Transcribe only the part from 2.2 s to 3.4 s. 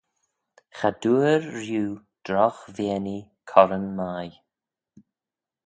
drogh veaynee